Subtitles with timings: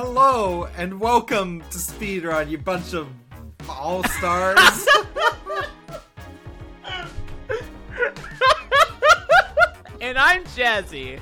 [0.00, 3.08] Hello and welcome to Speedrun, you bunch of
[3.68, 4.86] all stars.
[10.00, 11.20] and I'm Jazzy.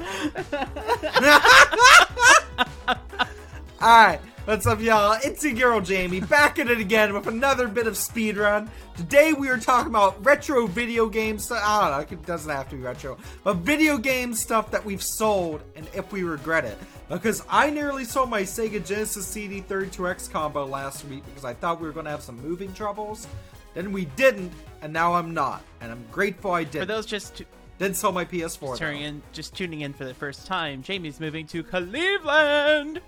[3.80, 5.18] Alright, what's up, y'all?
[5.24, 8.68] It's your girl Jamie, back at it again with another bit of speedrun.
[8.96, 11.60] Today we are talking about retro video game stuff.
[11.64, 15.02] I don't know, it doesn't have to be retro, but video game stuff that we've
[15.02, 16.78] sold and if we regret it.
[17.08, 21.80] Because I nearly sold my Sega Genesis CD 32X combo last week because I thought
[21.80, 23.26] we were going to have some moving troubles.
[23.74, 25.64] Then we didn't, and now I'm not.
[25.80, 26.80] And I'm grateful I did.
[26.80, 27.46] For those just t-
[27.78, 28.78] then sell my PS4.
[28.78, 33.00] just in, just tuning in for the first time, Jamie's moving to Cleveland.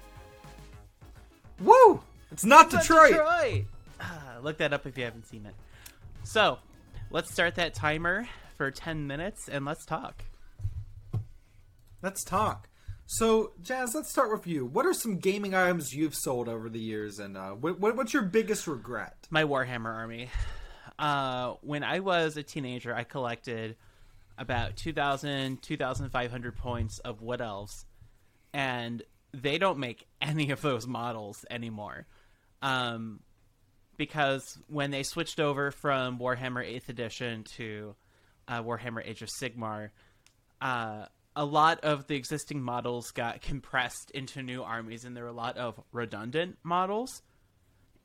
[1.60, 2.02] Woo!
[2.30, 3.10] It's not It's Detroit.
[3.10, 3.64] Detroit.
[4.00, 5.54] Ah, look that up if you haven't seen it.
[6.24, 6.58] So,
[7.10, 10.24] let's start that timer for 10 minutes and let's talk.
[12.02, 12.68] Let's talk.
[13.06, 14.66] So, Jazz, let's start with you.
[14.66, 18.12] What are some gaming items you've sold over the years, and uh, what, what, what's
[18.12, 19.26] your biggest regret?
[19.30, 20.28] My Warhammer army.
[20.98, 23.76] Uh, when I was a teenager, I collected
[24.36, 27.86] about 2,000, 2,500 points of Wood Elves,
[28.52, 29.02] and
[29.42, 32.06] they don't make any of those models anymore.
[32.62, 33.20] Um,
[33.96, 37.94] because when they switched over from Warhammer 8th Edition to
[38.46, 39.90] uh, Warhammer Age of Sigmar,
[40.60, 45.30] uh, a lot of the existing models got compressed into new armies, and there were
[45.30, 47.22] a lot of redundant models.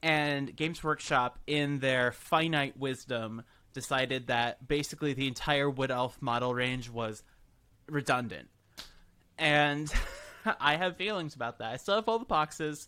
[0.02, 6.54] And Games Workshop, in their finite wisdom, decided that basically the entire Wood Elf model
[6.54, 7.24] range was
[7.88, 8.50] redundant.
[9.38, 9.92] And
[10.60, 11.74] I have feelings about that.
[11.74, 12.88] I still have all the boxes,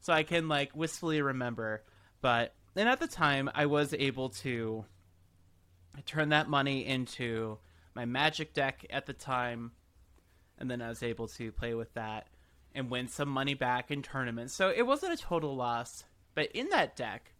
[0.00, 1.82] so I can like wistfully remember.
[2.20, 4.84] But and at the time, I was able to
[6.04, 7.58] turn that money into
[7.94, 9.72] my Magic deck at the time,
[10.58, 12.26] and then I was able to play with that
[12.74, 14.54] and win some money back in tournaments.
[14.54, 16.04] So it wasn't a total loss.
[16.34, 17.32] But in that deck,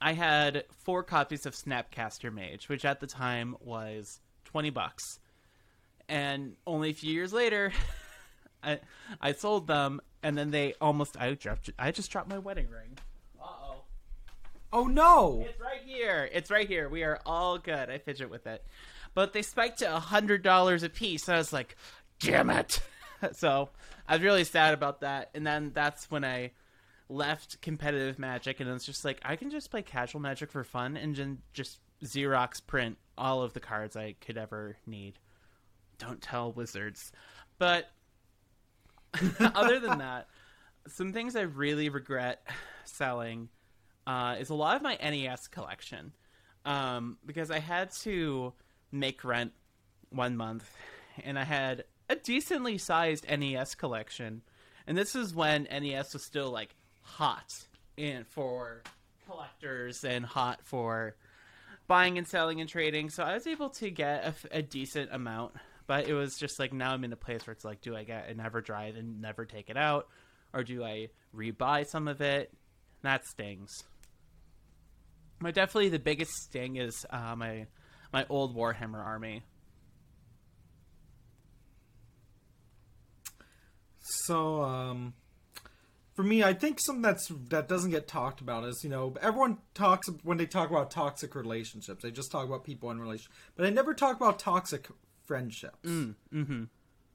[0.00, 5.18] I had four copies of Snapcaster Mage, which at the time was twenty bucks.
[6.08, 7.70] And only a few years later,
[8.62, 8.80] I
[9.20, 12.98] I sold them, and then they almost I dropped I just dropped my wedding ring.
[13.40, 13.74] Uh oh.
[14.72, 15.46] Oh no!
[15.48, 16.28] It's right here.
[16.32, 16.88] It's right here.
[16.88, 17.90] We are all good.
[17.90, 18.64] I fidget with it.
[19.14, 21.28] But they spiked to a hundred dollars a piece.
[21.28, 21.76] And I was like,
[22.20, 22.80] damn it.
[23.32, 23.70] so
[24.06, 25.30] I was really sad about that.
[25.34, 26.52] And then that's when I
[27.08, 30.94] left competitive magic and it's just like I can just play casual magic for fun
[30.94, 35.14] and then just Xerox print all of the cards I could ever need.
[35.98, 37.10] Don't tell wizards.
[37.58, 37.90] But
[39.40, 40.28] other than that,
[40.86, 42.46] some things I really regret
[42.84, 43.48] selling
[44.06, 46.12] uh, is a lot of my NES collection
[46.64, 48.52] um, because I had to
[48.90, 49.52] make rent
[50.10, 50.70] one month
[51.22, 54.42] and I had a decently sized NES collection.
[54.86, 57.66] And this is when NES was still like hot
[57.96, 58.82] in for
[59.26, 61.16] collectors and hot for
[61.86, 63.10] buying and selling and trading.
[63.10, 65.54] So I was able to get a decent amount,
[65.88, 68.04] but it was just like now I'm in a place where it's like, do I
[68.04, 70.06] get an EverDrive and never take it out,
[70.52, 72.52] or do I rebuy some of it?
[73.02, 73.72] That stings.
[75.40, 77.66] My definitely the biggest sting is uh, my
[78.12, 79.42] my old Warhammer army.
[84.00, 85.14] So, um,
[86.14, 89.56] for me, I think something that's that doesn't get talked about is you know everyone
[89.72, 93.62] talks when they talk about toxic relationships, they just talk about people in relation, but
[93.62, 94.88] they never talk about toxic
[95.28, 95.88] friendships.
[95.88, 96.64] Mm, mm-hmm.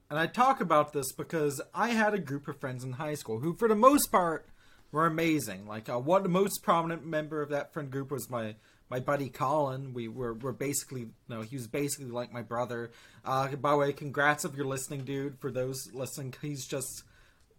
[0.09, 3.39] And I talk about this because I had a group of friends in high school
[3.39, 4.47] who, for the most part,
[4.91, 5.65] were amazing.
[5.67, 8.55] Like uh, one, the most prominent member of that friend group was my
[8.89, 9.93] my buddy Colin.
[9.93, 12.91] We were were basically, you know, he was basically like my brother.
[13.25, 15.39] Uh, by the way, congrats if you're listening, dude.
[15.39, 17.03] For those listening, he's just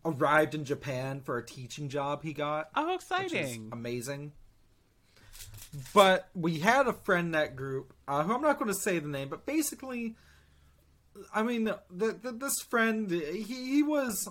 [0.05, 2.69] arrived in Japan for a teaching job he got.
[2.77, 3.71] Oh, exciting!
[3.73, 4.33] amazing.
[5.93, 9.01] But we had a friend in that group uh, who I'm not going to say
[9.01, 10.15] the name, but basically,
[11.33, 14.29] I mean, the, the, this friend he, he was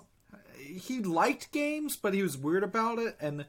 [0.58, 3.16] he liked games, but he was weird about it.
[3.20, 3.46] And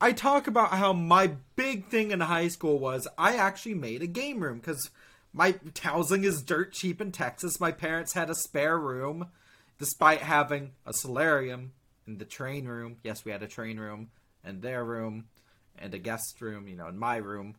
[0.00, 4.06] I talk about how my big thing in high school was I actually made a
[4.06, 4.90] game room because
[5.32, 7.60] my housing is dirt cheap in Texas.
[7.60, 9.28] My parents had a spare room,
[9.78, 11.72] despite having a solarium
[12.06, 12.96] in the train room.
[13.02, 14.10] Yes, we had a train room
[14.44, 15.26] and their room
[15.78, 16.68] and a guest room.
[16.68, 17.56] You know, in my room.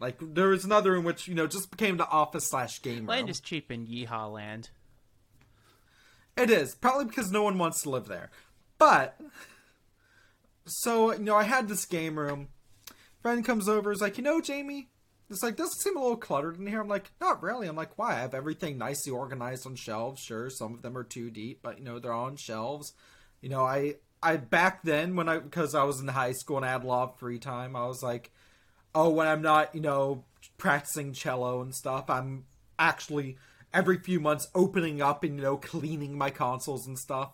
[0.00, 3.06] Like there was another in which you know just became the office slash game room.
[3.06, 4.70] Land is cheap in Yeehaw Land.
[6.36, 8.30] It is probably because no one wants to live there.
[8.78, 9.20] But
[10.66, 12.48] so you know, I had this game room.
[13.20, 14.88] Friend comes over, is like, you know, Jamie,
[15.28, 16.80] it's like doesn't seem a little cluttered in here.
[16.80, 17.68] I'm like, not really.
[17.68, 18.14] I'm like, why?
[18.14, 20.22] I have everything nicely organized on shelves.
[20.22, 22.94] Sure, some of them are too deep, but you know they're on shelves.
[23.42, 26.66] You know, I I back then when I because I was in high school and
[26.66, 28.32] I had a lot of free time, I was like,
[28.94, 30.24] oh, when I'm not, you know,
[30.58, 32.44] practicing cello and stuff, I'm
[32.78, 33.36] actually
[33.72, 37.32] every few months opening up and you know cleaning my consoles and stuff.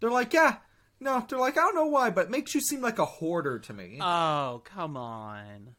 [0.00, 0.56] They're like, yeah,
[1.00, 3.58] no, they're like, I don't know why, but it makes you seem like a hoarder
[3.58, 3.98] to me.
[4.00, 5.74] Oh, come on.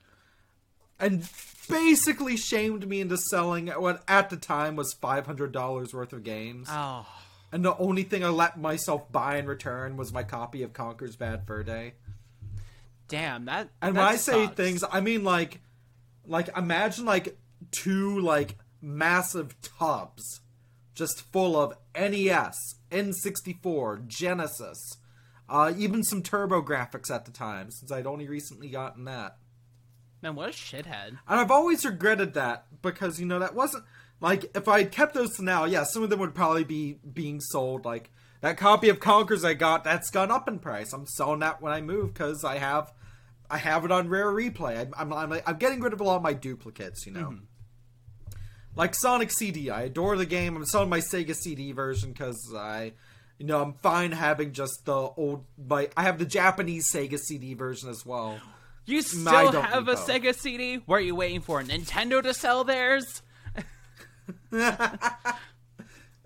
[0.99, 1.27] and
[1.69, 6.23] basically shamed me into selling what at the time was five hundred dollars worth of
[6.23, 6.67] games.
[6.71, 7.05] Oh,
[7.51, 11.15] And the only thing I let myself buy in return was my copy of Conker's
[11.15, 11.93] Bad Fur Day.
[13.07, 13.69] Damn that.
[13.81, 15.61] And that when I say things, I mean like,
[16.25, 17.37] like imagine like
[17.71, 20.41] two like massive tubs,
[20.93, 22.55] just full of NES,
[22.91, 24.97] N64, Genesis,
[25.49, 29.37] uh, even some TurboGrafx at the time, since I'd only recently gotten that.
[30.21, 31.09] man, what a shithead.
[31.09, 33.85] And I've always regretted that because you know that wasn't
[34.19, 36.99] like if I had kept those to now, yeah, some of them would probably be
[37.13, 37.85] being sold.
[37.85, 38.11] Like
[38.41, 40.93] that copy of Conkers I got, that's gone up in price.
[40.93, 42.91] I'm selling that when I move because I have,
[43.49, 44.77] I have it on rare replay.
[44.79, 47.05] I'm, I'm, I'm, I'm getting rid of a lot of my duplicates.
[47.05, 48.35] You know, mm-hmm.
[48.75, 49.69] like Sonic CD.
[49.69, 50.55] I adore the game.
[50.55, 52.93] I'm selling my Sega CD version because I.
[53.39, 55.45] You know, I'm fine having just the old.
[55.63, 58.39] My I have the Japanese Sega CD version as well.
[58.87, 60.07] You still have a both.
[60.07, 60.77] Sega CD?
[60.77, 61.61] What are you waiting for?
[61.61, 63.21] Nintendo to sell theirs?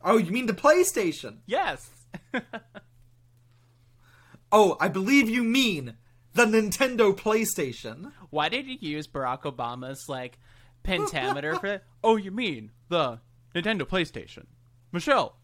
[0.03, 1.37] Oh, you mean the PlayStation?
[1.45, 1.89] Yes.
[4.53, 5.95] Oh, I believe you mean
[6.33, 8.11] the Nintendo PlayStation.
[8.31, 10.39] Why did you use Barack Obama's like
[10.83, 11.83] pentameter for that?
[12.03, 13.19] Oh, you mean the
[13.55, 14.47] Nintendo PlayStation?
[14.91, 15.37] Michelle,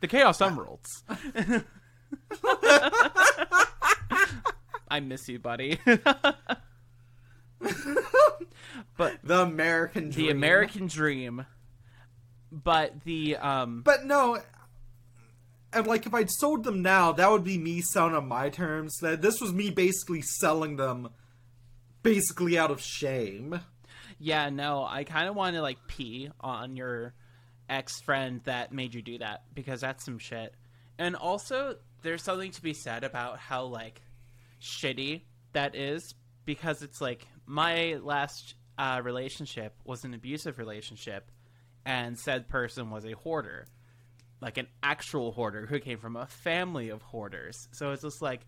[0.00, 1.04] the Chaos Emeralds.
[4.90, 5.78] I miss you, buddy.
[8.96, 10.26] but The American Dream.
[10.26, 11.46] the American dream.
[12.50, 14.40] But the um But no,
[15.72, 18.96] and like if I'd sold them now, that would be me selling on my terms.
[19.00, 21.10] That this was me basically selling them,
[22.02, 23.60] basically out of shame.
[24.18, 27.14] yeah, no, I kind of want to like pee on your
[27.68, 30.54] ex friend that made you do that because that's some shit.
[30.98, 34.02] And also, there's something to be said about how like
[34.60, 36.14] shitty that is
[36.44, 41.30] because it's like my last uh, relationship was an abusive relationship,
[41.84, 43.66] and said person was a hoarder,
[44.40, 47.68] like an actual hoarder who came from a family of hoarders.
[47.72, 48.46] So it's just like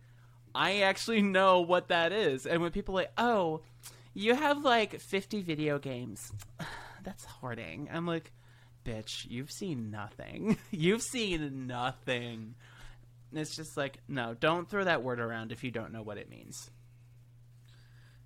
[0.54, 2.46] I actually know what that is.
[2.46, 3.62] And when people like, "Oh,
[4.14, 6.32] you have like 50 video games."
[7.02, 7.88] That's hoarding.
[7.92, 8.32] I'm like,
[8.84, 10.58] "Bitch, you've seen nothing.
[10.70, 12.54] you've seen nothing."
[13.30, 16.18] And it's just like, "No, don't throw that word around if you don't know what
[16.18, 16.70] it means."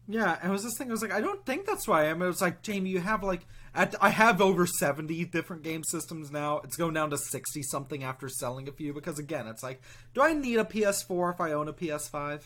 [0.08, 0.88] Yeah, and it was this thing.
[0.88, 2.22] I was like, I don't think that's why I am.
[2.22, 3.44] It was like, Jamie, you have like,
[3.74, 6.58] at, I have over seventy different game systems now.
[6.58, 9.82] It's going down to sixty something after selling a few because again, it's like,
[10.14, 12.42] do I need a PS4 if I own a PS5?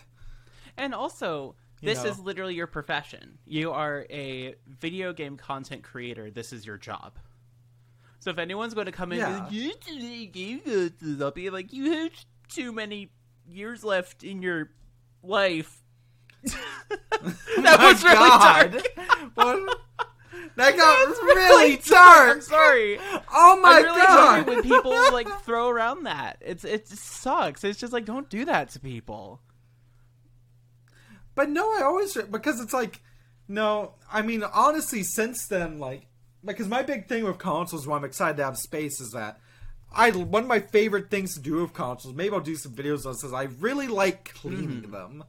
[0.78, 2.10] And also, You this know.
[2.10, 3.38] is literally your profession.
[3.46, 6.30] You are a video game content creator.
[6.30, 7.12] This is your job.
[8.20, 9.48] So if anyone's going to come in Yeah.
[9.50, 9.72] you
[11.22, 12.12] I'll be like, you have
[12.48, 13.10] too many
[13.48, 14.70] years left in your
[15.22, 15.79] life.
[16.42, 18.72] that My was really God.
[18.72, 18.86] dark.
[19.34, 19.80] What?
[20.56, 22.42] That got really I'm dark.
[22.42, 22.98] sorry.
[23.32, 24.46] Oh my I really god!
[24.46, 26.38] when people like throw around that.
[26.40, 27.64] It's it sucks.
[27.64, 29.40] It's just like don't do that to people.
[31.34, 33.00] But no, I always because it's like
[33.48, 33.94] no.
[34.12, 36.06] I mean, honestly, since then, like
[36.44, 39.40] because my big thing with consoles, why I'm excited to have space, is that
[39.92, 42.14] I one of my favorite things to do with consoles.
[42.14, 43.24] Maybe I'll do some videos on this.
[43.24, 44.90] Is I really like cleaning mm-hmm.
[44.92, 45.24] them.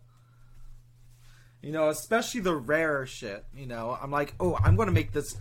[1.62, 3.46] You know, especially the rare shit.
[3.56, 5.38] You know, I'm like, oh, I'm gonna make this.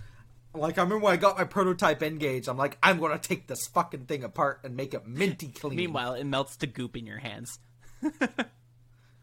[0.52, 3.66] Like I remember when I got my prototype N-Gage, I'm like, I'm gonna take this
[3.68, 5.76] fucking thing apart and make it minty clean.
[5.76, 7.58] Meanwhile, it melts to goop in your hands.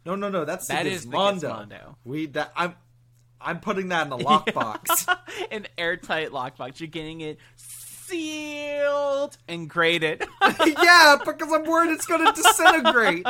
[0.05, 0.45] No, no, no.
[0.45, 1.95] That's That the is Gizmondo.
[2.05, 2.75] We that I'm
[3.41, 5.05] I'm putting that in a lockbox.
[5.51, 6.79] An airtight lockbox.
[6.79, 10.23] You're getting it sealed and graded.
[10.65, 13.27] yeah, because I'm worried it's going to disintegrate.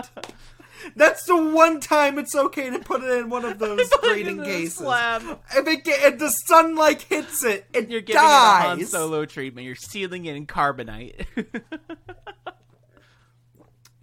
[0.96, 4.82] That's the one time it's okay to put it in one of those grading cases.
[4.82, 8.90] If it get, if the sunlight hits it, it You're giving it a Han dies.
[8.92, 9.66] Solo treatment.
[9.66, 11.26] You're sealing it in carbonite.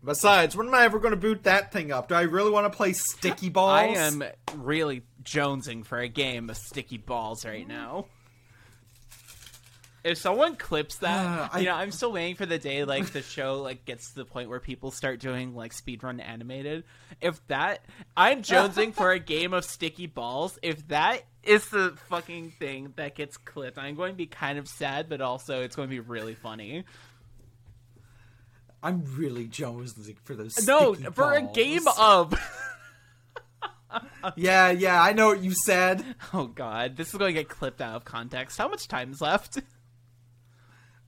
[0.04, 2.08] Besides, when am I ever going to boot that thing up?
[2.08, 3.72] Do I really want to play sticky balls?
[3.72, 4.22] I am
[4.54, 8.06] really jonesing for a game of sticky balls right now.
[10.04, 13.06] If someone clips that, Uh, I- you know, I'm still waiting for the day like
[13.12, 16.84] the show like gets to the point where people start doing like speedrun animated.
[17.22, 17.82] If that,
[18.14, 20.58] I'm jonesing for a game of sticky balls.
[20.62, 24.68] If that is the fucking thing that gets clipped, I'm going to be kind of
[24.68, 26.84] sad, but also it's going to be really funny.
[28.82, 30.66] I'm really jonesing for those.
[30.66, 32.34] No, for a game of.
[34.34, 36.04] Yeah, yeah, I know what you said.
[36.32, 38.58] Oh god, this is going to get clipped out of context.
[38.58, 39.60] How much time is left?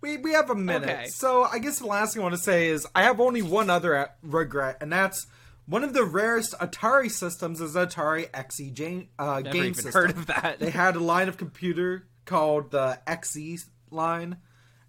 [0.07, 0.89] We we have a minute.
[0.89, 1.07] Okay.
[1.09, 3.69] So I guess the last thing I want to say is I have only one
[3.71, 5.27] other a- regret, and that's
[5.67, 9.93] one of the rarest Atari systems is Atari XE game, uh, Never game even system.
[9.93, 10.59] heard of that.
[10.61, 13.59] They had a line of computer called the XE
[13.91, 14.37] line.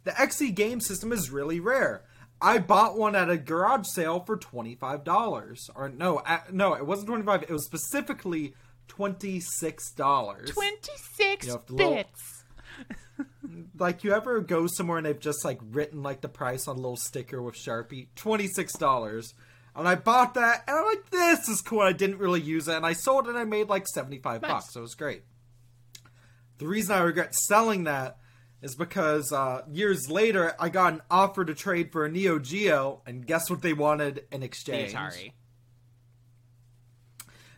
[0.04, 2.04] The XE game system is really rare.
[2.40, 6.76] I bought one at a garage sale for twenty five dollars, or no, uh, no,
[6.76, 7.42] it wasn't twenty five.
[7.42, 8.54] It was specifically
[8.88, 10.52] twenty six dollars.
[10.52, 12.37] 26 You know, the little- bits.
[13.78, 16.80] Like you ever go somewhere and they've just like written like the price on a
[16.80, 19.34] little sticker with Sharpie, twenty six dollars.
[19.76, 22.76] And I bought that, and I'm like, "This is cool." I didn't really use it,
[22.76, 23.30] and I sold it.
[23.30, 24.52] and I made like seventy five Nice.
[24.52, 24.74] bucks.
[24.74, 25.22] So it was great.
[26.58, 28.18] The reason I regret selling that
[28.64, 33.02] is because uh, years later I got an offer to trade for a Neo Geo,
[33.06, 34.94] and guess what they wanted in The exchange?
[34.94, 35.34] Atari.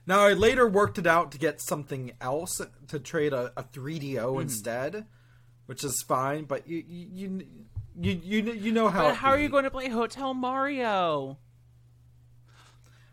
[0.05, 4.33] Now I later worked it out to get something else to trade a, a 3DO
[4.35, 4.41] Hmm.
[4.41, 5.05] instead,
[5.69, 6.45] which is fine.
[6.45, 7.45] But you you
[8.01, 9.09] you you, you, know how.
[9.09, 11.37] But how are you going to play Hotel Mario?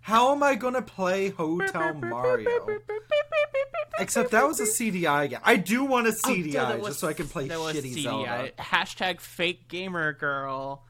[0.00, 2.48] How am I going to play Hotel Mario?
[3.98, 5.40] Except that was a CDI game.
[5.42, 8.02] I do want a Oh, CDI that was- just so I can play shitty CDI.
[8.02, 8.50] Zelda.
[8.58, 10.84] Hashtag fake gamer girl.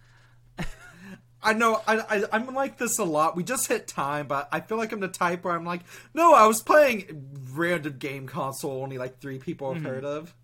[1.42, 3.36] I know I, I I'm like this a lot.
[3.36, 5.82] We just hit time, but I feel like I'm the type where I'm like,
[6.12, 9.84] no, I was playing random game console only like three people Mm-hmm.
[9.84, 10.34] have heard of.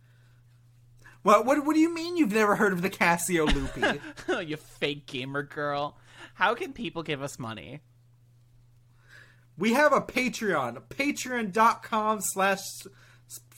[1.22, 4.00] What, what what do you mean you've never heard of the Casio Loopy?
[4.46, 5.96] you fake gamer girl.
[6.34, 7.80] How can people give us money?
[9.58, 12.60] we have a Patreon, patreon.com slash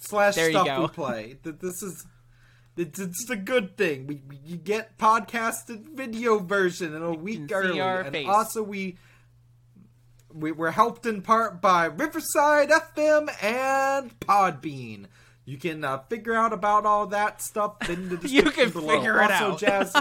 [0.00, 1.38] slash There you stuff we play.
[1.42, 2.06] That this is
[2.76, 4.06] it's, it's a good thing.
[4.06, 8.28] We, we you get podcasted video version in a week see early, and face.
[8.28, 8.98] also we
[10.32, 15.06] we were helped in part by Riverside FM and Podbean.
[15.46, 18.94] You can uh, figure out about all that stuff in the description You can below.
[18.94, 19.58] figure it also, out.
[19.58, 19.94] Jazz,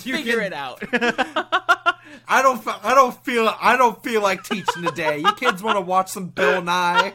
[0.06, 0.82] you Figure can- it out.
[2.28, 2.62] I don't.
[2.84, 3.52] I don't feel.
[3.60, 5.18] I don't feel like teaching today.
[5.18, 7.14] You kids want to watch some Bill Nye?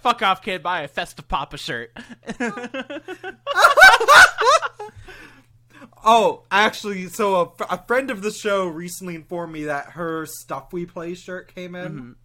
[0.00, 0.62] Fuck off, kid.
[0.62, 1.96] Buy a Festive Papa shirt.
[6.06, 10.84] Oh, actually, so a friend of the show recently informed me that her stuff we
[10.84, 12.16] play shirt came in.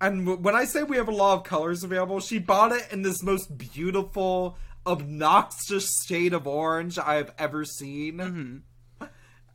[0.00, 3.02] And when I say we have a lot of colors available, she bought it in
[3.02, 8.62] this most beautiful, obnoxious shade of orange I have ever seen.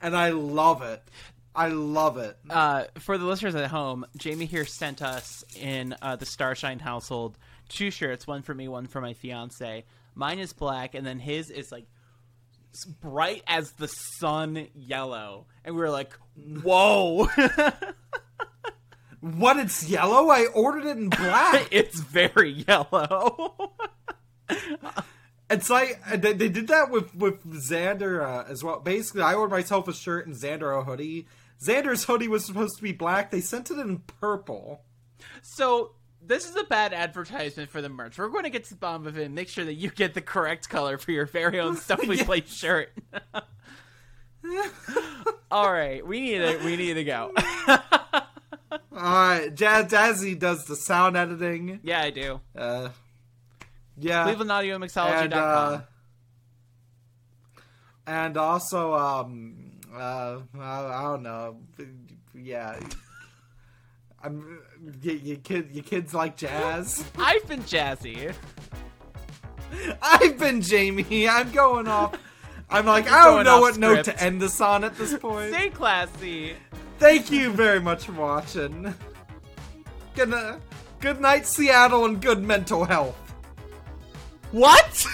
[0.03, 1.03] And I love it.
[1.53, 2.37] I love it.
[2.49, 7.37] uh, for the listeners at home, Jamie here sent us in uh, the Starshine household
[7.67, 9.85] two shirts, one for me, one for my fiance.
[10.15, 11.85] Mine is black, and then his is like
[13.01, 15.45] bright as the sun yellow.
[15.63, 16.13] And we were like,
[16.63, 17.27] whoa!
[19.21, 19.57] What?
[19.57, 20.29] It's yellow?
[20.29, 21.67] I ordered it in black.
[21.71, 23.73] it's very yellow.
[25.49, 28.79] It's like uh, they, they did that with with Xander uh, as well.
[28.79, 31.27] Basically, I ordered myself a shirt and Xander a hoodie.
[31.61, 33.31] Xander's hoodie was supposed to be black.
[33.31, 34.81] They sent it in purple.
[35.41, 35.91] so.
[36.23, 38.17] This is a bad advertisement for the merch.
[38.19, 40.13] We're going to get to the bottom of it and make sure that you get
[40.13, 42.23] the correct color for your very own stuff we Yeah.
[42.25, 42.91] play shirt.
[45.51, 47.33] All right, we need to we need to go.
[48.93, 51.79] All right, Jazz Jazzy does the sound editing.
[51.83, 52.41] yeah, I do.
[52.55, 52.89] Uh,
[53.97, 55.73] yeah, and, ClevelandAudioMixology.com.
[55.73, 55.81] uh,
[58.07, 61.57] and also um uh I, I don't know
[62.33, 62.79] yeah.
[64.23, 64.59] I'm
[65.01, 67.03] you, you kid you kids like jazz.
[67.17, 68.33] I've been jazzy.
[70.01, 71.27] I've been Jamie.
[71.27, 72.15] I'm going off.
[72.69, 75.53] I'm like, I don't know what note to end this on at this point.
[75.53, 76.55] Stay classy.
[77.01, 78.93] Thank you very much for watching.
[80.13, 80.59] Good, ni-
[80.99, 83.17] good night, Seattle, and good mental health.
[84.51, 85.07] What?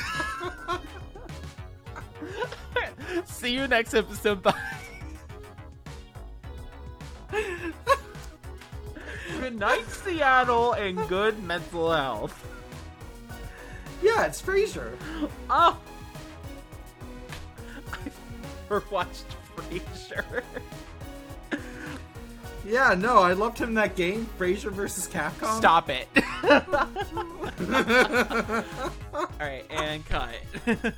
[3.26, 4.44] See you next episode.
[4.44, 4.54] Bye.
[9.40, 12.46] good night, Seattle, and good mental health.
[14.04, 14.92] Yeah, it's Frasier.
[15.50, 15.80] Oh.
[17.94, 18.20] I've
[18.70, 19.24] never watched
[19.56, 20.44] Frasier.
[22.68, 25.58] Yeah, no, I loved him in that game, Frasier versus Capcom.
[25.58, 26.10] Stop it.
[29.14, 30.36] All right, and cut.